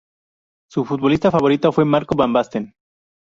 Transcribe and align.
Su 0.67 0.83
futbolista 0.83 1.29
favorito 1.29 1.71
fue 1.71 1.85
Marco 1.85 2.15
van 2.15 2.33
Basten. 2.33 2.73